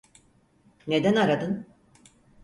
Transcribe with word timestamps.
Neden 0.87 1.15
aradın? 1.15 1.67